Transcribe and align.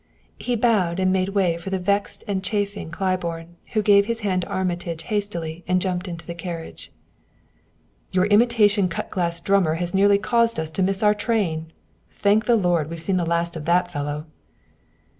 He 0.39 0.55
bowed 0.55 0.99
and 0.99 1.13
made 1.13 1.29
way 1.29 1.59
for 1.59 1.69
the 1.69 1.77
vexed 1.77 2.23
and 2.27 2.43
chafing 2.43 2.89
Claiborne, 2.89 3.57
who 3.73 3.83
gave 3.83 4.07
his 4.07 4.21
hand 4.21 4.41
to 4.41 4.47
Armitage 4.47 5.03
hastily 5.03 5.63
and 5.67 5.79
jumped 5.79 6.07
into 6.07 6.25
the 6.25 6.33
carriage. 6.33 6.91
"Your 8.09 8.25
imitation 8.25 8.87
cut 8.89 9.11
glass 9.11 9.39
drummer 9.39 9.75
has 9.75 9.93
nearly 9.93 10.17
caused 10.17 10.59
us 10.59 10.71
to 10.71 10.81
miss 10.81 11.03
our 11.03 11.13
train. 11.13 11.71
Thank 12.09 12.45
the 12.45 12.55
Lord, 12.55 12.89
we've 12.89 12.99
seen 12.99 13.17
the 13.17 13.25
last 13.27 13.55
of 13.55 13.65
that 13.65 13.91
fellow." 13.91 14.25